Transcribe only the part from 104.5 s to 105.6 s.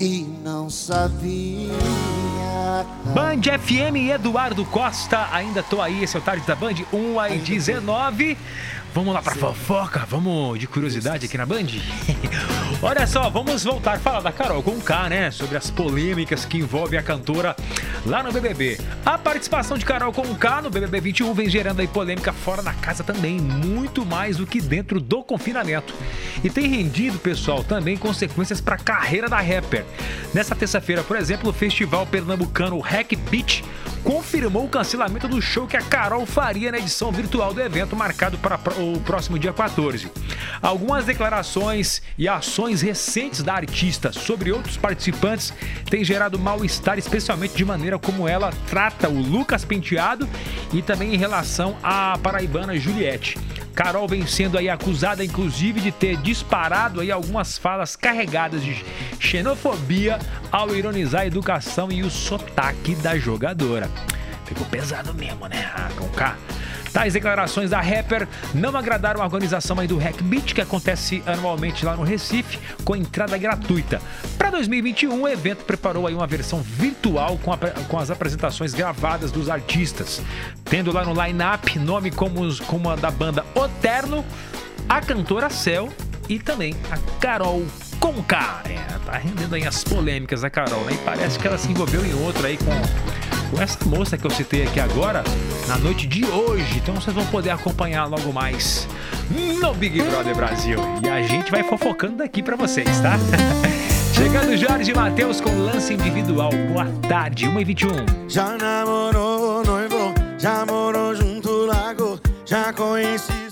Jorge Matheus com